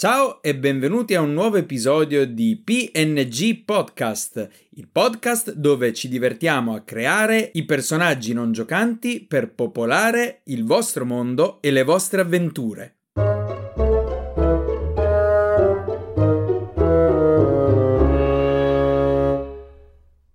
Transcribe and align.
Ciao 0.00 0.40
e 0.42 0.54
benvenuti 0.54 1.16
a 1.16 1.20
un 1.20 1.32
nuovo 1.32 1.56
episodio 1.56 2.24
di 2.24 2.54
PNG 2.54 3.64
Podcast, 3.64 4.48
il 4.76 4.86
podcast 4.86 5.54
dove 5.54 5.92
ci 5.92 6.08
divertiamo 6.08 6.76
a 6.76 6.82
creare 6.82 7.50
i 7.54 7.64
personaggi 7.64 8.32
non 8.32 8.52
giocanti 8.52 9.18
per 9.18 9.52
popolare 9.52 10.42
il 10.44 10.64
vostro 10.64 11.04
mondo 11.04 11.60
e 11.60 11.72
le 11.72 11.82
vostre 11.82 12.20
avventure. 12.20 12.97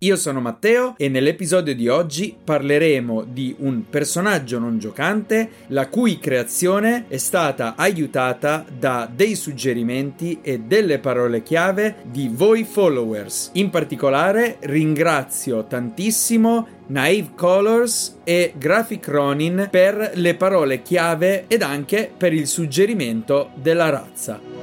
Io 0.03 0.17
sono 0.17 0.41
Matteo 0.41 0.95
e 0.97 1.07
nell'episodio 1.07 1.73
di 1.73 1.87
oggi 1.87 2.35
parleremo 2.43 3.23
di 3.23 3.55
un 3.59 3.85
personaggio 3.89 4.59
non 4.59 4.77
giocante 4.77 5.49
la 5.67 5.87
cui 5.87 6.19
creazione 6.19 7.05
è 7.07 7.15
stata 7.15 7.75
aiutata 7.77 8.65
da 8.77 9.09
dei 9.09 9.35
suggerimenti 9.35 10.39
e 10.41 10.59
delle 10.59 10.99
parole 10.99 11.41
chiave 11.41 11.95
di 12.03 12.29
voi 12.29 12.65
followers. 12.65 13.51
In 13.53 13.69
particolare 13.69 14.57
ringrazio 14.63 15.63
tantissimo 15.67 16.67
Naive 16.87 17.29
Colors 17.33 18.17
e 18.25 18.55
Graphic 18.57 19.07
Ronin 19.07 19.69
per 19.71 20.11
le 20.15 20.35
parole 20.35 20.81
chiave 20.81 21.45
ed 21.47 21.61
anche 21.61 22.11
per 22.15 22.33
il 22.33 22.47
suggerimento 22.47 23.51
della 23.55 23.87
razza. 23.87 24.62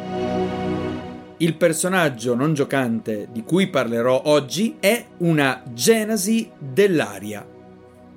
Il 1.43 1.55
personaggio 1.55 2.35
non 2.35 2.53
giocante 2.53 3.29
di 3.33 3.43
cui 3.45 3.69
parlerò 3.69 4.25
oggi 4.27 4.77
è 4.79 5.07
una 5.19 5.63
genesi 5.73 6.51
dell'aria. 6.59 7.47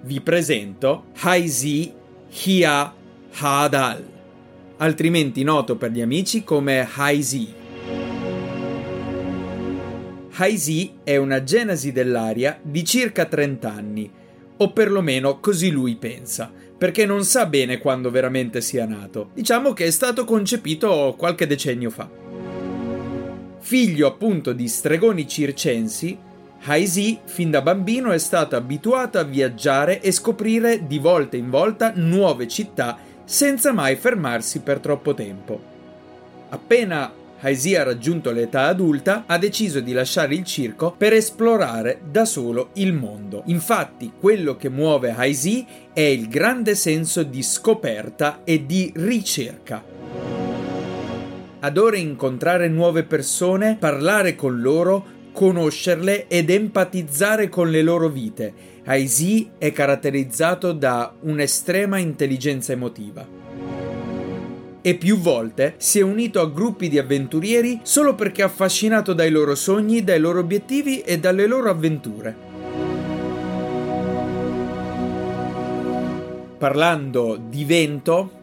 Vi 0.01 0.19
presento 0.19 1.05
Haizi 1.21 1.93
Hia 2.43 2.93
Hadal, 3.31 4.05
altrimenti 4.75 5.41
noto 5.43 5.77
per 5.77 5.91
gli 5.91 6.01
amici 6.01 6.43
come 6.43 6.85
Haizi. 6.95 7.53
Haizi 10.31 10.95
è 11.05 11.15
una 11.15 11.43
genesi 11.43 11.93
dell'aria 11.93 12.59
di 12.61 12.83
circa 12.83 13.23
30 13.23 13.71
anni, 13.71 14.11
o 14.57 14.73
perlomeno 14.73 15.39
così 15.39 15.71
lui 15.71 15.95
pensa, 15.95 16.51
perché 16.77 17.05
non 17.05 17.23
sa 17.23 17.45
bene 17.45 17.77
quando 17.77 18.11
veramente 18.11 18.59
sia 18.59 18.85
nato. 18.85 19.29
Diciamo 19.33 19.71
che 19.71 19.85
è 19.85 19.91
stato 19.91 20.25
concepito 20.25 21.15
qualche 21.17 21.47
decennio 21.47 21.89
fa. 21.89 22.22
Figlio 23.65 24.07
appunto 24.07 24.51
di 24.51 24.67
stregoni 24.67 25.25
circensi, 25.25 26.17
Haisi 26.65 27.17
fin 27.23 27.49
da 27.49 27.61
bambino 27.61 28.11
è 28.11 28.17
stato 28.17 28.57
abituato 28.57 29.19
a 29.19 29.23
viaggiare 29.23 30.01
e 30.01 30.11
scoprire 30.11 30.85
di 30.85 30.99
volta 30.99 31.37
in 31.37 31.49
volta 31.49 31.93
nuove 31.95 32.49
città 32.49 32.97
senza 33.23 33.71
mai 33.71 33.95
fermarsi 33.95 34.59
per 34.59 34.79
troppo 34.79 35.13
tempo. 35.13 35.61
Appena 36.49 37.09
Haisi 37.39 37.73
ha 37.75 37.83
raggiunto 37.83 38.31
l'età 38.31 38.65
adulta, 38.65 39.23
ha 39.27 39.37
deciso 39.37 39.79
di 39.79 39.93
lasciare 39.93 40.35
il 40.35 40.43
circo 40.43 40.93
per 40.97 41.13
esplorare 41.13 42.01
da 42.03 42.25
solo 42.25 42.71
il 42.73 42.91
mondo. 42.91 43.43
Infatti, 43.45 44.11
quello 44.19 44.57
che 44.57 44.67
muove 44.67 45.15
Haisi 45.15 45.65
è 45.93 46.01
il 46.01 46.27
grande 46.27 46.75
senso 46.75 47.23
di 47.23 47.41
scoperta 47.41 48.41
e 48.43 48.65
di 48.65 48.91
ricerca 48.93 50.02
adora 51.63 51.95
incontrare 51.97 52.67
nuove 52.67 53.03
persone, 53.03 53.77
parlare 53.79 54.35
con 54.35 54.59
loro, 54.59 55.21
conoscerle 55.31 56.27
ed 56.27 56.49
empatizzare 56.49 57.47
con 57.47 57.69
le 57.69 57.81
loro 57.81 58.09
vite. 58.09 58.53
Aizi 58.85 59.49
è 59.57 59.71
caratterizzato 59.71 60.73
da 60.73 61.13
un'estrema 61.21 61.97
intelligenza 61.99 62.73
emotiva. 62.73 63.25
E 64.81 64.95
più 64.95 65.17
volte 65.17 65.75
si 65.77 65.99
è 65.99 66.01
unito 66.01 66.41
a 66.41 66.49
gruppi 66.49 66.89
di 66.89 66.99
avventurieri 66.99 67.79
solo 67.83 68.13
perché 68.13 68.43
affascinato 68.43 69.13
dai 69.13 69.31
loro 69.31 69.55
sogni, 69.55 70.03
dai 70.03 70.19
loro 70.19 70.39
obiettivi 70.39 70.99
e 70.99 71.17
dalle 71.17 71.47
loro 71.47 71.69
avventure. 71.69 72.35
Parlando 76.57 77.41
di 77.49 77.63
vento, 77.63 78.41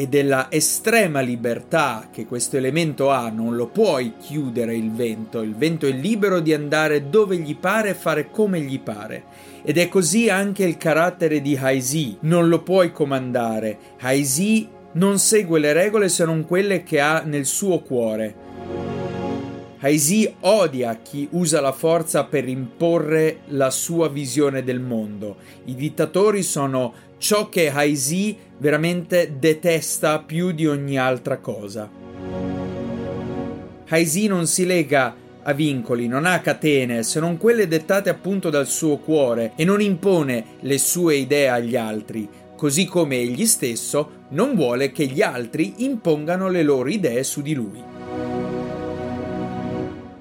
e 0.00 0.08
della 0.08 0.46
estrema 0.50 1.20
libertà 1.20 2.08
che 2.10 2.24
questo 2.24 2.56
elemento 2.56 3.10
ha, 3.10 3.28
non 3.28 3.54
lo 3.54 3.66
puoi 3.66 4.14
chiudere 4.18 4.74
il 4.74 4.90
vento, 4.90 5.42
il 5.42 5.54
vento 5.54 5.86
è 5.86 5.90
libero 5.90 6.40
di 6.40 6.54
andare 6.54 7.10
dove 7.10 7.36
gli 7.36 7.54
pare 7.54 7.90
e 7.90 7.94
fare 7.94 8.30
come 8.30 8.62
gli 8.62 8.80
pare. 8.80 9.24
Ed 9.62 9.76
è 9.76 9.90
così 9.90 10.30
anche 10.30 10.64
il 10.64 10.78
carattere 10.78 11.42
di 11.42 11.54
Haizi, 11.54 12.16
non 12.20 12.48
lo 12.48 12.62
puoi 12.62 12.92
comandare. 12.92 13.76
Haizi 13.98 14.66
non 14.92 15.18
segue 15.18 15.58
le 15.58 15.74
regole 15.74 16.08
se 16.08 16.24
non 16.24 16.46
quelle 16.46 16.82
che 16.82 16.98
ha 16.98 17.20
nel 17.20 17.44
suo 17.44 17.80
cuore. 17.80 18.34
Haizi 19.80 20.34
odia 20.40 20.98
chi 21.02 21.28
usa 21.32 21.60
la 21.60 21.72
forza 21.72 22.24
per 22.24 22.48
imporre 22.48 23.40
la 23.48 23.68
sua 23.68 24.08
visione 24.08 24.64
del 24.64 24.80
mondo. 24.80 25.36
I 25.66 25.74
dittatori 25.74 26.42
sono 26.42 26.92
ciò 27.20 27.50
che 27.50 27.70
Haizi 27.70 28.34
veramente 28.56 29.36
detesta 29.38 30.20
più 30.20 30.52
di 30.52 30.66
ogni 30.66 30.98
altra 30.98 31.36
cosa. 31.36 31.88
Haizi 33.88 34.26
non 34.26 34.46
si 34.46 34.64
lega 34.64 35.14
a 35.42 35.52
vincoli, 35.52 36.08
non 36.08 36.24
ha 36.24 36.40
catene 36.40 37.02
se 37.02 37.20
non 37.20 37.36
quelle 37.36 37.68
dettate 37.68 38.08
appunto 38.08 38.48
dal 38.48 38.66
suo 38.66 38.96
cuore 38.96 39.52
e 39.56 39.64
non 39.64 39.82
impone 39.82 40.44
le 40.60 40.78
sue 40.78 41.16
idee 41.16 41.50
agli 41.50 41.76
altri, 41.76 42.26
così 42.56 42.86
come 42.86 43.16
egli 43.16 43.44
stesso 43.44 44.26
non 44.30 44.54
vuole 44.54 44.90
che 44.90 45.04
gli 45.04 45.20
altri 45.20 45.74
impongano 45.84 46.48
le 46.48 46.62
loro 46.62 46.88
idee 46.88 47.22
su 47.22 47.42
di 47.42 47.52
lui. 47.52 47.82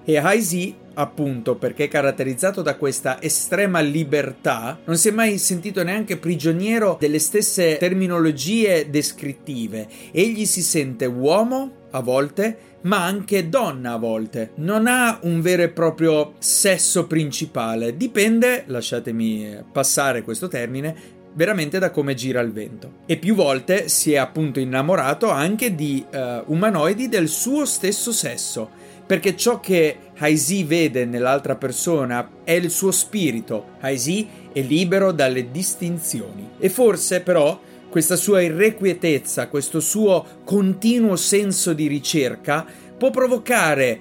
E 0.03 0.17
Haizi 0.17 0.75
appunto 0.99 1.55
perché 1.55 1.85
è 1.85 1.87
caratterizzato 1.87 2.61
da 2.61 2.75
questa 2.75 3.21
estrema 3.21 3.79
libertà, 3.79 4.77
non 4.83 4.97
si 4.97 5.07
è 5.07 5.11
mai 5.11 5.37
sentito 5.37 5.81
neanche 5.81 6.17
prigioniero 6.17 6.97
delle 6.99 7.19
stesse 7.19 7.77
terminologie 7.77 8.89
descrittive. 8.89 9.87
Egli 10.11 10.45
si 10.45 10.61
sente 10.61 11.05
uomo 11.05 11.87
a 11.91 12.01
volte, 12.01 12.57
ma 12.81 13.03
anche 13.03 13.47
donna 13.47 13.93
a 13.93 13.97
volte. 13.97 14.51
Non 14.55 14.87
ha 14.87 15.19
un 15.23 15.41
vero 15.41 15.63
e 15.63 15.69
proprio 15.69 16.33
sesso 16.39 17.07
principale, 17.07 17.95
dipende, 17.95 18.65
lasciatemi 18.67 19.63
passare 19.71 20.21
questo 20.21 20.49
termine, 20.49 21.17
veramente 21.33 21.79
da 21.79 21.91
come 21.91 22.13
gira 22.13 22.41
il 22.41 22.51
vento. 22.51 22.91
E 23.05 23.15
più 23.15 23.35
volte 23.35 23.87
si 23.87 24.11
è 24.11 24.17
appunto 24.17 24.59
innamorato 24.59 25.29
anche 25.29 25.73
di 25.75 26.03
uh, 26.11 26.43
umanoidi 26.51 27.07
del 27.07 27.29
suo 27.29 27.65
stesso 27.65 28.11
sesso 28.11 28.78
perché 29.09 29.35
ciò 29.35 29.59
che 29.59 29.97
Haizi 30.19 30.63
vede 30.65 31.03
nell'altra 31.03 31.55
persona 31.55 32.29
è 32.43 32.51
il 32.51 32.69
suo 32.69 32.91
spirito. 32.91 33.69
Haizi 33.79 34.27
è 34.53 34.61
libero 34.61 35.11
dalle 35.11 35.49
distinzioni. 35.49 36.47
E 36.59 36.69
forse 36.69 37.21
però 37.21 37.59
questa 37.89 38.15
sua 38.15 38.41
irrequietezza, 38.41 39.47
questo 39.47 39.79
suo 39.79 40.23
continuo 40.43 41.15
senso 41.15 41.73
di 41.73 41.87
ricerca 41.87 42.63
può 42.95 43.09
provocare 43.09 43.99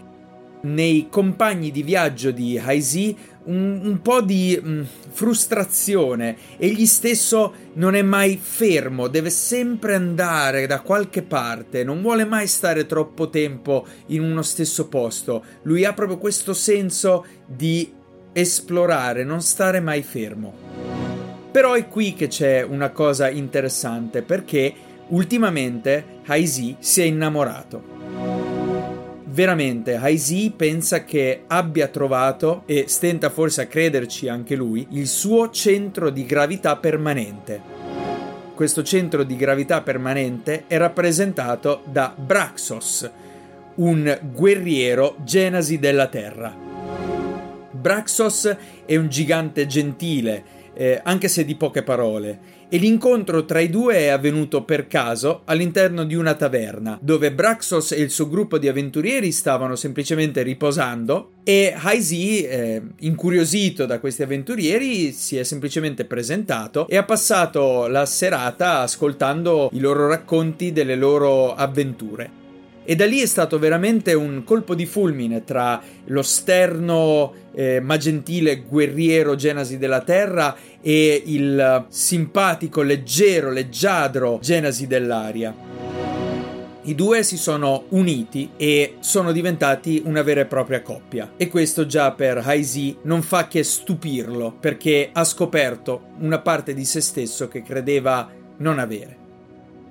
nei 0.65 1.07
compagni 1.09 1.71
di 1.71 1.83
viaggio 1.83 2.31
di 2.31 2.59
Haizi 2.59 3.17
un, 3.49 3.81
un 3.83 4.01
po' 4.01 4.21
di 4.21 4.59
mh, 4.61 4.71
mm, 4.71 4.83
frustrazione. 5.11 6.37
Egli 6.57 6.87
stesso 6.87 7.53
non 7.75 7.95
è 7.95 8.03
mai 8.03 8.39
fermo, 8.41 9.09
deve 9.09 9.31
sempre 9.31 9.95
andare 9.95 10.67
da 10.67 10.81
qualche 10.81 11.23
parte, 11.23 11.85
non 11.85 12.01
vuole 12.01 12.25
mai 12.25 12.47
stare 12.47 12.87
troppo 12.87 13.29
tempo 13.29 13.87
in 14.07 14.23
uno 14.23 14.43
stesso 14.43 14.89
posto. 14.89 15.45
Lui 15.63 15.85
ha 15.85 15.93
proprio 15.93 16.19
questo 16.19 16.55
senso 16.55 17.25
di 17.47 17.93
esplorare, 18.33 19.25
non 19.25 19.43
stare 19.43 19.81
mai 19.81 20.03
fermo. 20.03 20.55
Però 21.51 21.73
è 21.73 21.89
qui 21.89 22.15
che 22.15 22.29
c'è 22.29 22.63
una 22.63 22.91
cosa 22.91 23.29
interessante 23.29 24.23
perché 24.23 24.73
ultimamente 25.09 26.21
Haizi 26.27 26.77
si 26.79 27.01
è 27.01 27.05
innamorato 27.05 27.98
veramente 29.39 29.95
Haizi 29.95 30.53
pensa 30.57 31.05
che 31.05 31.45
abbia 31.47 31.87
trovato, 31.87 32.65
e 32.67 32.87
stenta 32.89 33.31
forse 33.31 33.63
a 33.63 33.67
crederci 33.67 34.27
anche 34.27 34.57
lui, 34.57 34.85
il 34.91 35.07
suo 35.07 35.51
centro 35.51 36.11
di 36.11 36.27
gravità 36.27 36.75
permanente. 36.75 37.61
Questo 38.57 38.83
centro 38.83 39.23
di 39.23 39.37
gravità 39.37 39.81
permanente 39.83 40.65
è 40.67 40.77
rappresentato 40.77 41.83
da 41.85 42.13
Braxos, 42.17 43.09
un 43.77 44.19
guerriero 44.35 45.15
genasi 45.23 45.79
della 45.79 46.09
Terra. 46.09 46.53
Braxos 47.71 48.57
è 48.87 48.97
un 48.97 49.09
gigante 49.09 49.69
gentile, 49.69 50.43
eh, 50.75 51.01
anche 51.03 51.29
se 51.29 51.45
di 51.45 51.55
poche 51.55 51.83
parole, 51.83 52.57
e 52.71 52.77
l'incontro 52.77 53.45
tra 53.47 53.61
i 53.61 53.71
due 53.71 53.95
è 53.95 54.09
avvenuto 54.09 54.63
per 54.63 54.87
caso 54.89 55.41
all'interno 55.47 56.05
di 56.05 56.15
una 56.15 56.35
taverna, 56.35 56.99
dove 57.01 57.33
Braxos 57.33 57.93
e 57.93 58.01
il 58.01 58.11
suo 58.11 58.29
gruppo 58.29 58.59
di 58.59 58.69
avventurieri 58.69 59.33
stavano 59.33 59.75
semplicemente 59.75 60.43
riposando 60.43 61.31
e 61.45 61.75
Haizi, 61.75 62.43
eh, 62.43 62.83
incuriosito 63.01 63.87
da 63.87 63.99
questi 63.99 64.23
avventurieri, 64.23 65.13
si 65.13 65.39
è 65.39 65.45
semplicemente 65.45 66.05
presentato 66.05 66.87
e 66.89 66.97
ha 66.97 67.05
passato 67.05 67.87
la 67.87 68.05
serata 68.05 68.81
ascoltando 68.81 69.71
i 69.73 69.81
loro 69.81 70.07
racconti 70.07 70.73
delle 70.73 70.95
loro 70.95 71.55
avventure. 71.55 72.38
E 72.91 72.97
da 72.97 73.05
lì 73.05 73.21
è 73.21 73.27
stato 73.27 73.59
veramente 73.59 74.15
un 74.15 74.45
colpo 74.45 74.75
di 74.75 74.87
fulmine 74.87 75.45
tra 75.45 75.79
lo 76.07 76.23
sterno 76.23 77.35
eh, 77.53 77.81
ma 77.81 77.99
gentile 77.99 78.63
guerriero 78.63 79.35
Genasi 79.35 79.77
della 79.77 80.01
Terra 80.01 80.57
e 80.81 81.23
il 81.27 81.85
simpatico, 81.91 82.81
leggero, 82.81 83.51
leggiadro 83.51 84.39
Genasi 84.41 84.87
dell'aria. 84.87 85.55
I 86.85 86.95
due 86.95 87.23
si 87.25 87.37
sono 87.37 87.85
uniti 87.91 88.53
e 88.57 88.95
sono 89.01 89.33
diventati 89.33 90.01
una 90.07 90.23
vera 90.23 90.41
e 90.41 90.47
propria 90.47 90.81
coppia. 90.81 91.33
E 91.37 91.49
questo 91.49 91.85
già 91.85 92.13
per 92.13 92.39
Hai 92.43 92.97
non 93.03 93.21
fa 93.21 93.49
che 93.49 93.65
stupirlo, 93.65 94.57
perché 94.59 95.11
ha 95.13 95.25
scoperto 95.25 96.05
una 96.21 96.39
parte 96.39 96.73
di 96.73 96.87
se 96.87 97.03
stesso 97.03 97.49
che 97.49 97.61
credeva 97.61 98.31
non 98.57 98.79
avere. 98.79 99.28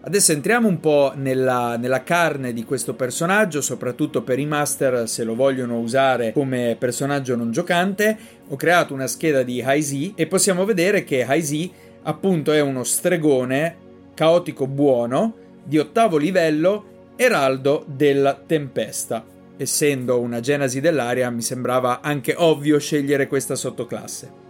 Adesso 0.08 0.32
entriamo 0.32 0.70
un 0.70 0.80
po' 0.80 1.12
nella, 1.18 1.76
nella, 1.76 2.02
carne 2.02 2.54
di 2.54 2.64
questo 2.64 2.94
personaggio, 2.94 3.60
soprattutto 3.60 4.22
per 4.22 4.40
i 4.40 4.46
master 4.46 5.06
se 5.06 5.26
lo 5.26 5.36
vogliono 5.36 5.80
usare 5.80 6.32
come 6.32 6.78
personaggio 6.80 7.36
non 7.36 7.52
giocante. 7.52 8.18
Ho 8.48 8.56
creato 8.56 8.94
una 8.94 9.08
scheda 9.08 9.44
di 9.44 9.62
Hai 9.62 10.14
e 10.16 10.26
possiamo 10.26 10.64
vedere 10.64 11.04
che 11.04 11.26
Hai 11.26 11.74
appunto 12.04 12.54
è 12.54 12.62
uno 12.62 12.86
stregone 12.86 13.76
caotico 14.14 14.66
buono 14.66 15.36
di 15.62 15.78
ottavo 15.78 16.16
livello, 16.16 17.12
eraldo 17.18 17.84
della 17.86 18.34
tempesta. 18.34 19.26
Essendo 19.58 20.22
una 20.22 20.40
genasi 20.40 20.80
dell'aria 20.80 21.30
mi 21.30 21.42
sembrava 21.42 22.00
anche 22.00 22.34
ovvio 22.38 22.80
scegliere 22.80 23.28
questa 23.28 23.56
sottoclasse. 23.56 24.47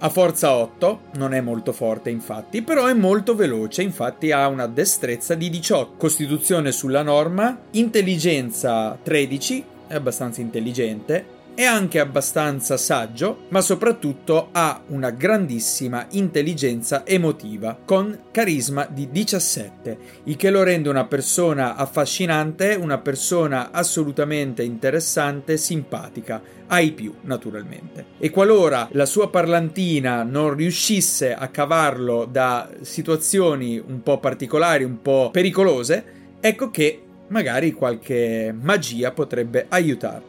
Ha 0.00 0.10
forza 0.10 0.54
8, 0.54 1.00
non 1.14 1.34
è 1.34 1.40
molto 1.40 1.72
forte 1.72 2.08
infatti, 2.08 2.62
però 2.62 2.86
è 2.86 2.94
molto 2.94 3.34
veloce, 3.34 3.82
infatti 3.82 4.30
ha 4.30 4.46
una 4.46 4.68
destrezza 4.68 5.34
di 5.34 5.50
18, 5.50 5.94
costituzione 5.96 6.70
sulla 6.70 7.02
norma, 7.02 7.62
intelligenza 7.72 8.96
13, 9.02 9.64
è 9.88 9.94
abbastanza 9.94 10.40
intelligente, 10.40 11.37
è 11.58 11.64
anche 11.64 11.98
abbastanza 11.98 12.76
saggio, 12.76 13.46
ma 13.48 13.60
soprattutto 13.60 14.50
ha 14.52 14.80
una 14.90 15.10
grandissima 15.10 16.06
intelligenza 16.10 17.04
emotiva, 17.04 17.76
con 17.84 18.16
carisma 18.30 18.86
di 18.88 19.08
17, 19.10 19.98
il 20.22 20.36
che 20.36 20.50
lo 20.50 20.62
rende 20.62 20.88
una 20.88 21.06
persona 21.06 21.74
affascinante, 21.74 22.76
una 22.80 22.98
persona 22.98 23.72
assolutamente 23.72 24.62
interessante, 24.62 25.56
simpatica, 25.56 26.40
ai 26.68 26.92
più 26.92 27.12
naturalmente. 27.22 28.04
E 28.18 28.30
qualora 28.30 28.86
la 28.92 29.04
sua 29.04 29.28
parlantina 29.28 30.22
non 30.22 30.54
riuscisse 30.54 31.34
a 31.34 31.48
cavarlo 31.48 32.24
da 32.24 32.70
situazioni 32.82 33.82
un 33.84 34.00
po' 34.04 34.20
particolari, 34.20 34.84
un 34.84 35.02
po' 35.02 35.30
pericolose, 35.32 36.04
ecco 36.38 36.70
che 36.70 37.02
magari 37.30 37.72
qualche 37.72 38.54
magia 38.56 39.10
potrebbe 39.10 39.66
aiutarlo 39.68 40.27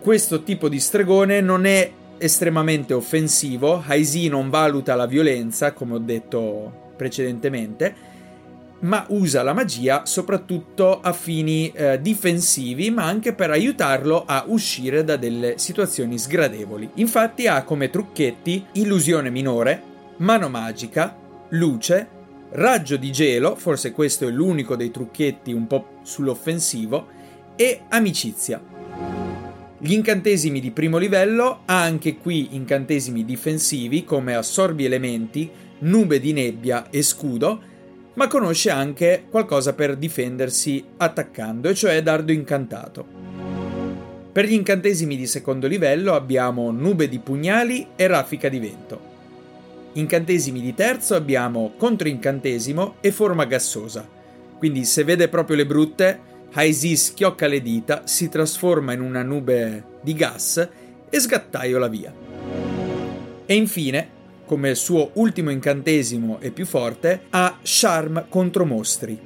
questo 0.00 0.42
tipo 0.42 0.68
di 0.68 0.80
stregone 0.80 1.40
non 1.40 1.66
è 1.66 1.90
estremamente 2.18 2.94
offensivo, 2.94 3.82
Haisi 3.84 4.28
non 4.28 4.50
valuta 4.50 4.94
la 4.94 5.06
violenza, 5.06 5.72
come 5.72 5.94
ho 5.94 5.98
detto 5.98 6.92
precedentemente, 6.96 8.14
ma 8.80 9.04
usa 9.08 9.42
la 9.42 9.52
magia 9.52 10.04
soprattutto 10.04 11.00
a 11.00 11.12
fini 11.12 11.70
eh, 11.72 12.00
difensivi, 12.00 12.90
ma 12.90 13.04
anche 13.04 13.32
per 13.32 13.50
aiutarlo 13.50 14.24
a 14.26 14.44
uscire 14.46 15.04
da 15.04 15.16
delle 15.16 15.54
situazioni 15.58 16.18
sgradevoli. 16.18 16.90
Infatti 16.94 17.46
ha 17.46 17.62
come 17.64 17.90
trucchetti 17.90 18.66
illusione 18.72 19.30
minore, 19.30 19.82
mano 20.18 20.48
magica, 20.48 21.16
luce, 21.50 22.08
raggio 22.50 22.96
di 22.96 23.10
gelo, 23.10 23.56
forse 23.56 23.92
questo 23.92 24.26
è 24.28 24.30
l'unico 24.30 24.76
dei 24.76 24.90
trucchetti 24.90 25.52
un 25.52 25.66
po' 25.66 25.98
sull'offensivo, 26.02 27.14
e 27.56 27.80
amicizia. 27.88 28.75
Gli 29.78 29.92
incantesimi 29.92 30.58
di 30.58 30.70
primo 30.70 30.96
livello 30.96 31.60
ha 31.66 31.82
anche 31.82 32.16
qui 32.16 32.54
incantesimi 32.54 33.26
difensivi 33.26 34.04
come 34.04 34.34
assorbi 34.34 34.86
elementi, 34.86 35.50
nube 35.80 36.18
di 36.18 36.32
nebbia 36.32 36.88
e 36.88 37.02
scudo, 37.02 37.60
ma 38.14 38.26
conosce 38.26 38.70
anche 38.70 39.24
qualcosa 39.28 39.74
per 39.74 39.96
difendersi 39.96 40.82
attaccando, 40.96 41.68
e 41.68 41.74
cioè 41.74 42.02
dardo 42.02 42.32
incantato. 42.32 43.06
Per 44.32 44.46
gli 44.46 44.54
incantesimi 44.54 45.14
di 45.14 45.26
secondo 45.26 45.66
livello 45.66 46.14
abbiamo 46.14 46.70
nube 46.70 47.06
di 47.06 47.18
pugnali 47.18 47.88
e 47.96 48.06
raffica 48.06 48.48
di 48.48 48.58
vento. 48.58 49.00
Incantesimi 49.92 50.62
di 50.62 50.74
terzo 50.74 51.14
abbiamo 51.14 51.72
controincantesimo 51.76 52.96
e 53.00 53.12
forma 53.12 53.44
gassosa. 53.44 54.08
Quindi 54.56 54.86
se 54.86 55.04
vede 55.04 55.28
proprio 55.28 55.56
le 55.56 55.66
brutte, 55.66 56.20
Haisi 56.58 56.96
schiocca 56.96 57.46
le 57.46 57.60
dita, 57.60 58.06
si 58.06 58.30
trasforma 58.30 58.94
in 58.94 59.02
una 59.02 59.22
nube 59.22 59.98
di 60.00 60.14
gas 60.14 60.66
e 61.10 61.20
sgattaiola 61.20 61.86
via. 61.86 62.14
E 63.44 63.54
infine, 63.54 64.08
come 64.46 64.74
suo 64.74 65.10
ultimo 65.16 65.50
incantesimo 65.50 66.40
e 66.40 66.52
più 66.52 66.64
forte, 66.64 67.24
ha 67.28 67.58
Charm 67.62 68.28
contro 68.30 68.64
mostri. 68.64 69.20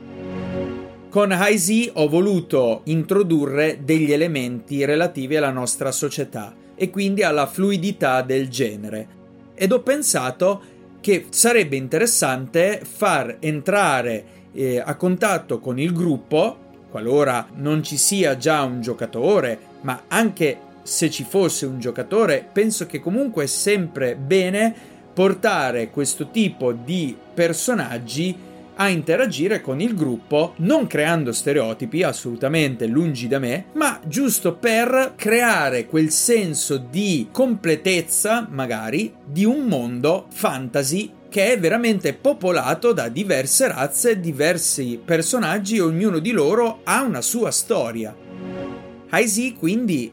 Con 1.09 1.31
Haisi 1.31 1.89
ho 1.95 2.09
voluto 2.09 2.81
introdurre 2.87 3.79
degli 3.85 4.11
elementi 4.11 4.85
relativi 4.85 5.37
alla 5.37 5.53
nostra 5.53 5.93
società 5.93 6.53
e 6.75 6.91
quindi 6.91 7.23
alla 7.23 7.47
fluidità 7.47 8.23
del 8.23 8.49
genere. 8.49 9.07
Ed 9.55 9.71
ho 9.71 9.83
pensato 9.83 10.63
che 11.01 11.27
sarebbe 11.31 11.77
interessante 11.77 12.83
far 12.83 13.37
entrare 13.39 14.25
eh, 14.53 14.83
a 14.85 14.97
contatto 14.97 15.61
con 15.61 15.79
il 15.79 15.93
gruppo 15.93 16.67
qualora 16.91 17.47
non 17.55 17.83
ci 17.83 17.97
sia 17.97 18.37
già 18.37 18.63
un 18.63 18.81
giocatore, 18.81 19.59
ma 19.83 20.03
anche 20.09 20.59
se 20.83 21.11
ci 21.11 21.25
fosse 21.25 21.67
un 21.67 21.79
giocatore, 21.79 22.47
penso 22.53 22.87
che 22.87 23.01
comunque 23.01 23.45
è 23.45 23.47
sempre 23.47 24.17
bene 24.17 24.75
portare 25.13 25.91
questo 25.91 26.31
tipo 26.31 26.73
di 26.73 27.17
personaggi 27.35 28.49
a 28.81 28.89
interagire 28.89 29.61
con 29.61 29.81
il 29.81 29.95
gruppo, 29.95 30.55
non 30.59 30.87
creando 30.87 31.33
stereotipi, 31.33 32.03
assolutamente 32.03 32.87
lungi 32.87 33.29
da 33.29 33.39
me, 33.39 33.67
ma 33.75 34.01
giusto 34.07 34.55
per 34.55 35.13
creare 35.17 35.85
quel 35.87 36.11
senso 36.11 36.79
di 36.79 37.29
completezza, 37.31 38.49
magari, 38.51 39.13
di 39.23 39.45
un 39.45 39.67
mondo 39.67 40.27
fantasy 40.31 41.13
che 41.31 41.53
è 41.53 41.59
veramente 41.59 42.13
popolato 42.13 42.93
da 42.93 43.09
diverse 43.09 43.69
razze, 43.69 44.19
diversi 44.19 45.01
personaggi, 45.03 45.79
ognuno 45.79 46.19
di 46.19 46.33
loro 46.33 46.81
ha 46.83 47.03
una 47.03 47.23
sua 47.23 47.53
storia. 47.53 48.15
Aizi 49.11 49.55
quindi, 49.55 50.13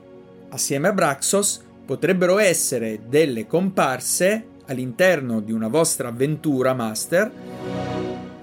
assieme 0.50 0.88
a 0.88 0.94
Braxos, 0.94 1.62
potrebbero 1.86 2.38
essere 2.38 3.00
delle 3.10 3.48
comparse 3.48 4.46
all'interno 4.68 5.40
di 5.40 5.52
una 5.52 5.68
vostra 5.68 6.10
avventura 6.10 6.74
master, 6.74 7.32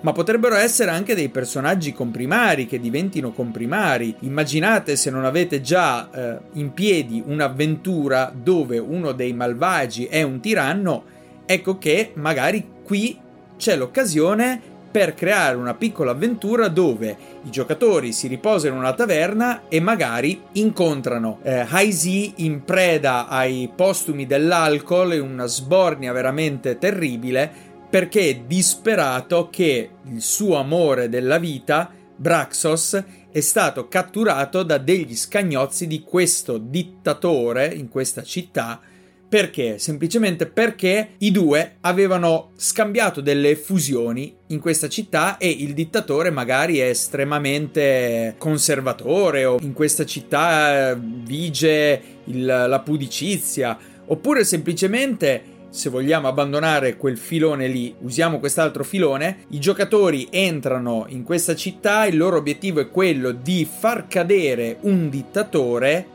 ma 0.01 0.13
potrebbero 0.13 0.57
essere 0.57 0.91
anche 0.91 1.15
dei 1.15 1.29
personaggi 1.29 1.93
comprimari 1.93 2.67
che 2.67 2.81
diventino 2.81 3.33
comprimari. 3.33 4.17
Immaginate 4.21 4.97
se 4.97 5.11
non 5.11 5.25
avete 5.25 5.61
già 5.61 6.11
eh, 6.11 6.39
in 6.55 6.73
piedi 6.73 7.23
un'avventura 7.25 8.35
dove 8.35 8.79
uno 8.79 9.13
dei 9.13 9.33
malvagi 9.33 10.07
è 10.07 10.23
un 10.23 10.41
tiranno, 10.41 11.05
ecco 11.47 11.79
che 11.79 12.13
magari 12.15 12.67
qui 12.85 13.19
c'è 13.57 13.77
l'occasione 13.77 14.73
per 14.95 15.15
creare 15.15 15.57
una 15.57 15.75
piccola 15.75 16.13
avventura 16.13 16.69
dove 16.69 17.17
i 17.43 17.51
giocatori 17.51 18.13
si 18.13 18.29
riposano 18.29 18.75
in 18.75 18.81
una 18.81 18.93
taverna 18.93 19.63
e 19.69 19.81
magari 19.81 20.41
incontrano 20.53 21.41
eh, 21.43 21.67
Hai-Z 21.69 22.35
in 22.37 22.63
preda 22.63 23.27
ai 23.27 23.69
postumi 23.75 24.25
dell'alcol 24.25 25.15
e 25.15 25.19
una 25.19 25.47
sbornia 25.47 26.13
veramente 26.13 26.79
terribile 26.79 27.51
perché 27.91 28.29
è 28.29 28.37
disperato 28.47 29.49
che 29.51 29.91
il 30.05 30.21
suo 30.21 30.59
amore 30.59 31.09
della 31.09 31.39
vita, 31.39 31.91
Braxos, 32.15 33.03
è 33.31 33.41
stato 33.41 33.89
catturato 33.89 34.63
da 34.63 34.79
degli 34.79 35.17
scagnozzi 35.17 35.89
di 35.89 36.03
questo 36.03 36.59
dittatore 36.59 37.67
in 37.67 37.89
questa 37.89 38.23
città 38.23 38.81
perché? 39.29 39.79
Semplicemente 39.79 40.47
perché 40.47 41.15
i 41.19 41.31
due 41.31 41.77
avevano 41.81 42.51
scambiato 42.57 43.21
delle 43.21 43.57
fusioni 43.57 44.35
in 44.49 44.61
questa 44.61 44.89
città 44.89 45.39
e 45.39 45.51
il 45.51 45.75
dittatore 45.75 46.31
magari 46.31 46.79
è 46.79 46.89
estremamente 46.89 48.35
conservatore 48.39 49.45
o 49.45 49.59
in 49.61 49.73
questa 49.73 50.05
città 50.05 50.91
eh, 50.91 50.97
vige 50.99 52.03
il, 52.27 52.45
la 52.45 52.81
pudicizia 52.81 53.77
oppure 54.07 54.45
semplicemente 54.45 55.53
se 55.75 55.91
vogliamo 55.91 56.29
abbandonare 56.29 56.97
quel 56.97 57.19
filone 57.19 57.67
lì, 57.67 57.93
usiamo 58.03 58.39
quest'altro 58.39 58.85
filone, 58.85 59.39
i 59.49 59.59
giocatori 59.59 60.29
entrano 60.31 61.07
in 61.09 61.25
questa 61.25 61.57
città, 61.57 62.07
il 62.07 62.17
loro 62.17 62.37
obiettivo 62.37 62.79
è 62.79 62.89
quello 62.89 63.33
di 63.33 63.69
far 63.69 64.07
cadere 64.07 64.77
un 64.83 65.11
dittatore 65.11 66.14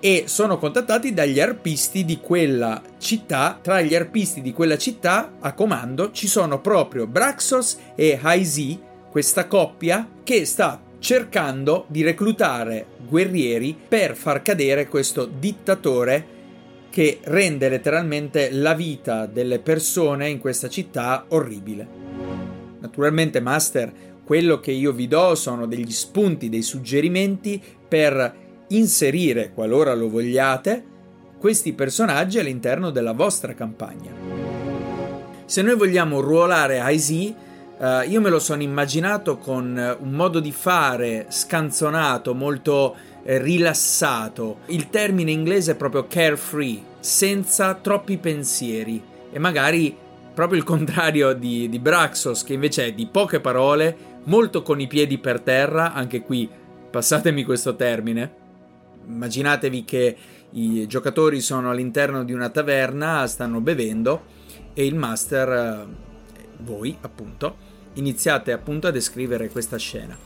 e 0.00 0.24
sono 0.26 0.58
contattati 0.58 1.12
dagli 1.12 1.38
arpisti 1.38 2.04
di 2.04 2.18
quella 2.18 2.82
città. 2.98 3.58
Tra 3.60 3.80
gli 3.82 3.94
arpisti 3.94 4.40
di 4.40 4.52
quella 4.52 4.78
città 4.78 5.34
a 5.38 5.52
comando 5.52 6.10
ci 6.10 6.26
sono 6.26 6.60
proprio 6.60 7.06
Braxos 7.06 7.76
e 7.94 8.18
Haizi, 8.20 8.80
questa 9.10 9.46
coppia 9.46 10.08
che 10.24 10.44
sta 10.44 10.80
cercando 10.98 11.84
di 11.88 12.02
reclutare 12.02 12.86
guerrieri 13.08 13.76
per 13.88 14.14
far 14.14 14.42
cadere 14.42 14.86
questo 14.86 15.26
dittatore 15.26 16.38
che 16.90 17.20
rende 17.22 17.68
letteralmente 17.68 18.50
la 18.52 18.74
vita 18.74 19.26
delle 19.26 19.60
persone 19.60 20.28
in 20.28 20.38
questa 20.38 20.68
città 20.68 21.24
orribile. 21.28 21.86
Naturalmente, 22.80 23.40
Master, 23.40 23.92
quello 24.24 24.60
che 24.60 24.72
io 24.72 24.92
vi 24.92 25.08
do 25.08 25.34
sono 25.34 25.66
degli 25.66 25.90
spunti, 25.90 26.48
dei 26.48 26.62
suggerimenti 26.62 27.60
per 27.88 28.48
inserire, 28.70 29.52
qualora 29.52 29.94
lo 29.94 30.08
vogliate, 30.08 30.84
questi 31.38 31.72
personaggi 31.72 32.38
all'interno 32.38 32.90
della 32.90 33.12
vostra 33.12 33.54
campagna. 33.54 34.12
Se 35.44 35.62
noi 35.62 35.76
vogliamo 35.76 36.20
ruolare 36.20 36.80
IZ, 36.92 37.34
Uh, 37.80 38.06
io 38.06 38.20
me 38.20 38.28
lo 38.28 38.38
sono 38.38 38.60
immaginato 38.60 39.38
con 39.38 39.96
un 40.00 40.10
modo 40.10 40.38
di 40.38 40.52
fare 40.52 41.24
scanzonato, 41.30 42.34
molto 42.34 42.94
eh, 43.22 43.38
rilassato. 43.40 44.58
Il 44.66 44.90
termine 44.90 45.30
inglese 45.30 45.72
è 45.72 45.76
proprio 45.76 46.06
carefree, 46.06 46.82
senza 47.00 47.72
troppi 47.72 48.18
pensieri 48.18 49.02
e 49.32 49.38
magari 49.38 49.96
proprio 50.34 50.58
il 50.58 50.64
contrario 50.64 51.32
di, 51.32 51.70
di 51.70 51.78
Braxos, 51.78 52.44
che 52.44 52.52
invece 52.52 52.84
è 52.84 52.92
di 52.92 53.06
poche 53.06 53.40
parole, 53.40 53.96
molto 54.24 54.60
con 54.62 54.78
i 54.78 54.86
piedi 54.86 55.16
per 55.16 55.40
terra, 55.40 55.94
anche 55.94 56.20
qui 56.20 56.46
passatemi 56.90 57.44
questo 57.44 57.76
termine. 57.76 58.39
Immaginatevi 59.06 59.84
che 59.84 60.16
i 60.52 60.86
giocatori 60.86 61.40
sono 61.40 61.70
all'interno 61.70 62.24
di 62.24 62.32
una 62.32 62.48
taverna, 62.48 63.26
stanno 63.26 63.60
bevendo 63.60 64.24
e 64.74 64.86
il 64.86 64.94
master, 64.94 65.48
eh, 65.48 65.86
voi 66.58 66.96
appunto, 67.00 67.56
iniziate 67.94 68.52
appunto 68.52 68.86
a 68.86 68.90
descrivere 68.90 69.48
questa 69.48 69.76
scena. 69.76 70.16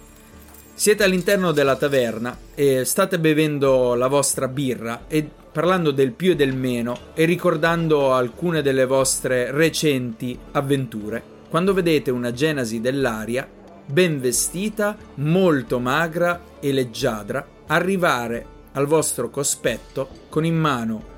Siete 0.77 1.05
all'interno 1.05 1.53
della 1.53 1.77
taverna 1.77 2.37
e 2.55 2.85
state 2.85 3.21
bevendo 3.21 3.95
la 3.95 4.09
vostra 4.09 4.49
birra 4.49 5.05
e 5.07 5.29
parlando 5.53 5.93
del 5.93 6.11
più 6.13 6.33
e 6.33 6.37
del 6.37 6.55
meno 6.55 6.99
e 7.15 7.25
ricordando 7.25 8.13
alcune 8.13 8.61
delle 8.61 8.87
vostre 8.87 9.53
recenti 9.53 10.37
avventure, 10.53 11.23
quando 11.49 11.73
vedete 11.73 12.11
una 12.11 12.33
Genasi 12.33 12.81
dell'aria, 12.81 13.49
ben 13.87 14.21
vestita, 14.21 14.97
molto 15.17 15.79
magra 15.79 16.41
e 16.59 16.73
leggiadra, 16.73 17.47
arrivare 17.69 18.54
al 18.75 18.87
vostro 18.87 19.31
cospetto 19.31 20.09
con 20.29 20.45
in 20.45 20.57
mano 20.57 21.13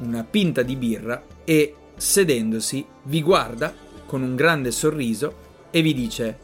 una 0.00 0.24
pinta 0.24 0.62
di 0.62 0.76
birra 0.76 1.22
e, 1.44 1.74
sedendosi, 1.96 2.84
vi 3.04 3.22
guarda 3.22 3.72
con 4.06 4.22
un 4.22 4.34
grande 4.34 4.70
sorriso 4.70 5.42
e 5.70 5.82
vi 5.82 5.94
dice 5.94 6.38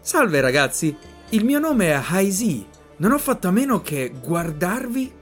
Salve 0.00 0.40
ragazzi, 0.40 0.96
il 1.30 1.44
mio 1.44 1.60
nome 1.60 1.92
è 1.92 2.02
Haizi. 2.04 2.66
Non 2.96 3.12
ho 3.12 3.18
fatto 3.18 3.46
a 3.46 3.52
meno 3.52 3.82
che 3.82 4.12
guardarvi 4.20 5.12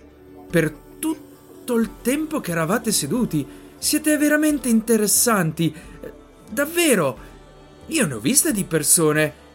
per 0.51 0.75
tutto 0.99 1.77
il 1.77 2.01
tempo 2.01 2.41
che 2.41 2.53
eravate 2.53 2.91
seduti. 2.91 3.47
Siete 3.77 4.17
veramente 4.17 4.71
interessanti. 4.71 5.75
Davvero. 6.51 7.29
Io 7.89 8.07
ne 8.07 8.15
ho 8.15 8.21
viste 8.21 8.53
di 8.53 8.65
persone. 8.65 9.49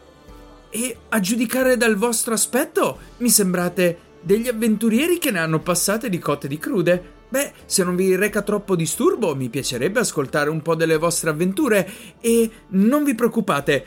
E 0.69 0.95
a 1.09 1.19
giudicare 1.19 1.75
dal 1.75 1.95
vostro 1.95 2.35
aspetto, 2.35 2.99
mi 3.17 3.29
sembrate 3.29 3.97
degli 4.25 4.47
avventurieri 4.47 5.19
che 5.19 5.29
ne 5.29 5.37
hanno 5.37 5.59
passate 5.59 6.09
di 6.09 6.17
cotte 6.17 6.47
di 6.47 6.57
crude. 6.57 7.13
Beh, 7.29 7.53
se 7.65 7.83
non 7.83 7.95
vi 7.95 8.15
reca 8.15 8.41
troppo 8.41 8.75
disturbo, 8.75 9.35
mi 9.35 9.49
piacerebbe 9.49 9.99
ascoltare 9.99 10.49
un 10.49 10.63
po' 10.63 10.73
delle 10.73 10.97
vostre 10.97 11.29
avventure 11.29 11.87
e 12.19 12.49
non 12.69 13.03
vi 13.03 13.13
preoccupate, 13.13 13.85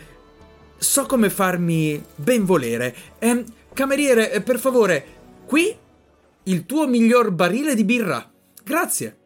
so 0.77 1.07
come 1.07 1.29
farmi 1.29 2.01
ben 2.15 2.45
volere. 2.45 2.95
Eh, 3.19 3.45
cameriere, 3.73 4.41
per 4.43 4.61
favore, 4.61 5.05
qui 5.45 5.77
il 6.45 6.67
tuo 6.67 6.87
miglior 6.87 7.33
barile 7.33 7.75
di 7.75 7.85
birra. 7.85 8.31
Grazie. 8.63 9.17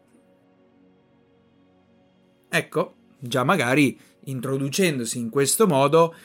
Ecco, 2.49 2.95
già 3.19 3.43
magari 3.43 3.99
introducendosi 4.25 5.19
in 5.19 5.29
questo 5.29 5.67
modo, 5.67 6.15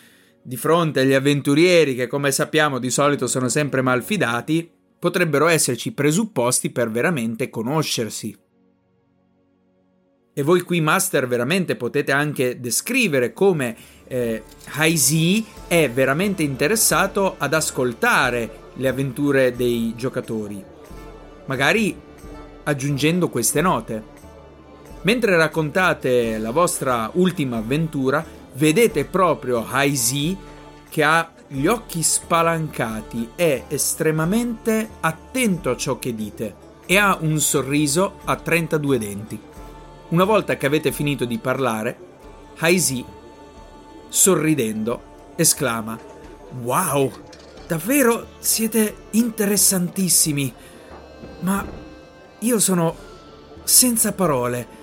di 0.41 0.57
fronte 0.57 1.01
agli 1.01 1.13
avventurieri 1.13 1.95
che 1.95 2.07
come 2.07 2.33
sappiamo 2.33 2.79
di 2.79 2.89
solito 2.89 3.27
sono 3.27 3.49
sempre 3.49 3.83
malfidati, 3.83 4.77
potrebbero 4.99 5.47
esserci 5.47 5.93
presupposti 5.93 6.71
per 6.71 6.91
veramente 6.91 7.49
conoscersi. 7.51 8.37
E 10.39 10.43
voi 10.43 10.61
qui, 10.61 10.81
Master, 10.81 11.27
veramente 11.27 11.75
potete 11.75 12.13
anche 12.13 12.61
descrivere 12.61 13.33
come 13.33 13.77
eh, 14.07 14.43
Haizi 14.75 15.45
è 15.67 15.91
veramente 15.91 16.45
interessato 16.45 17.35
ad 17.39 17.55
ascoltare 17.55 18.67
le 18.75 18.87
avventure 18.87 19.57
dei 19.57 19.95
giocatori, 19.97 20.63
magari 21.47 21.97
aggiungendo 22.63 23.29
queste 23.29 23.61
note. 23.61 24.17
Mentre 25.03 25.37
raccontate 25.37 26.39
la 26.39 26.53
vostra 26.53 27.11
ultima 27.15 27.57
avventura, 27.57 28.25
vedete 28.55 29.05
proprio 29.05 29.67
Haizi 29.69 30.37
che 30.89 31.03
ha 31.03 31.33
gli 31.49 31.67
occhi 31.67 32.03
spalancati, 32.03 33.31
è 33.35 33.65
estremamente 33.69 34.91
attento 35.01 35.71
a 35.71 35.77
ciò 35.77 35.99
che 35.99 36.15
dite 36.15 36.67
e 36.85 36.99
ha 36.99 37.17
un 37.21 37.41
sorriso 37.41 38.19
a 38.25 38.37
32 38.37 38.99
denti. 38.99 39.41
Una 40.09 40.25
volta 40.25 40.57
che 40.57 40.67
avete 40.67 40.93
finito 40.93 41.25
di 41.25 41.39
parlare, 41.39 41.99
Haizi 42.59 43.05
sorridendo, 44.09 45.33
esclama: 45.37 45.99
Wow, 46.63 47.11
davvero 47.67 48.27
siete 48.39 49.07
interessantissimi. 49.11 50.53
Ma 51.41 51.65
io 52.41 52.59
sono 52.59 52.95
senza 53.65 54.13
parole. 54.13 54.78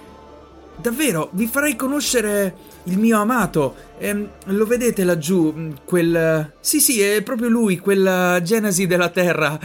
Davvero, 0.77 1.29
vi 1.33 1.47
farei 1.47 1.75
conoscere 1.75 2.55
il 2.83 2.97
mio 2.97 3.19
amato. 3.19 3.75
Eh, 3.97 4.29
lo 4.45 4.65
vedete 4.65 5.03
laggiù? 5.03 5.53
Mm, 5.55 5.71
quel. 5.85 6.53
Sì, 6.59 6.79
sì, 6.79 7.01
è 7.01 7.21
proprio 7.23 7.49
lui, 7.49 7.77
quella 7.79 8.41
Genesi 8.41 8.85
della 8.85 9.09
Terra. 9.09 9.59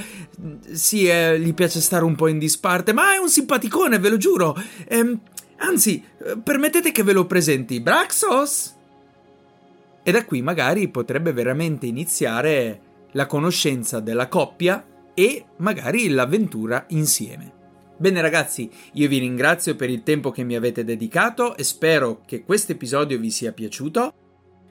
Sì, 0.70 1.06
eh, 1.06 1.38
gli 1.38 1.52
piace 1.52 1.80
stare 1.80 2.04
un 2.04 2.14
po' 2.14 2.28
in 2.28 2.38
disparte, 2.38 2.92
ma 2.92 3.14
è 3.14 3.18
un 3.18 3.28
simpaticone, 3.28 3.98
ve 3.98 4.08
lo 4.08 4.16
giuro. 4.16 4.56
Eh, 4.86 5.18
anzi, 5.58 6.02
permettete 6.42 6.92
che 6.92 7.02
ve 7.02 7.12
lo 7.12 7.26
presenti. 7.26 7.80
Braxos! 7.80 8.74
E 10.02 10.12
da 10.12 10.24
qui 10.24 10.40
magari 10.40 10.88
potrebbe 10.88 11.32
veramente 11.32 11.86
iniziare 11.86 12.80
la 13.12 13.26
conoscenza 13.26 14.00
della 14.00 14.28
coppia 14.28 14.82
e 15.12 15.44
magari 15.56 16.08
l'avventura 16.08 16.84
insieme. 16.88 17.58
Bene 18.00 18.22
ragazzi, 18.22 18.70
io 18.94 19.08
vi 19.08 19.18
ringrazio 19.18 19.76
per 19.76 19.90
il 19.90 20.02
tempo 20.02 20.30
che 20.30 20.42
mi 20.42 20.56
avete 20.56 20.84
dedicato 20.84 21.54
e 21.54 21.64
spero 21.64 22.22
che 22.24 22.44
questo 22.44 22.72
episodio 22.72 23.18
vi 23.18 23.30
sia 23.30 23.52
piaciuto. 23.52 24.14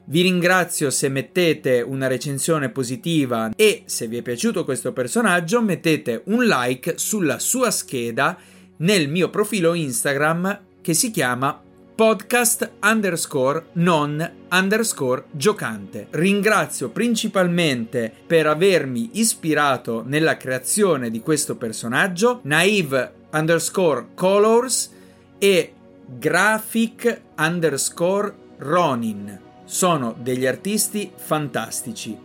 Vi 0.06 0.22
ringrazio 0.22 0.90
se 0.90 1.08
mettete 1.08 1.80
una 1.80 2.08
recensione 2.08 2.70
positiva 2.70 3.52
e 3.54 3.84
se 3.86 4.08
vi 4.08 4.16
è 4.16 4.22
piaciuto 4.22 4.64
questo 4.64 4.92
personaggio 4.92 5.62
mettete 5.62 6.22
un 6.24 6.44
like 6.44 6.94
sulla 6.96 7.38
sua 7.38 7.70
scheda 7.70 8.36
nel 8.78 9.08
mio 9.08 9.30
profilo 9.30 9.74
Instagram 9.74 10.62
che 10.80 10.92
si 10.92 11.12
chiama 11.12 11.62
podcast 11.94 12.68
underscore 12.82 13.66
non 13.74 14.28
underscore 14.50 15.26
giocante. 15.30 16.08
Ringrazio 16.10 16.88
principalmente 16.88 18.12
per 18.26 18.48
avermi 18.48 19.10
ispirato 19.12 20.02
nella 20.04 20.36
creazione 20.36 21.10
di 21.10 21.20
questo 21.20 21.54
personaggio 21.54 22.40
Naive 22.42 23.18
underscore 23.32 24.08
colors 24.14 24.90
e 25.38 25.72
graphic 26.06 27.20
underscore 27.38 28.34
Ronin. 28.58 29.40
Sono 29.64 30.14
degli 30.18 30.46
artisti 30.46 31.10
fantastici. 31.14 32.18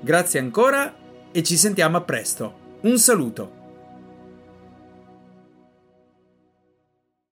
Grazie 0.00 0.40
ancora 0.40 0.94
e 1.32 1.42
ci 1.42 1.56
sentiamo 1.56 1.96
a 1.96 2.02
presto. 2.02 2.78
Un 2.82 2.98
saluto. 2.98 3.61